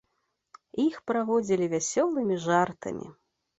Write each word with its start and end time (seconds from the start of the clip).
Іх 0.85 0.95
праводзілі 1.11 1.69
вясёлымі 1.75 2.41
жартамі. 2.49 3.09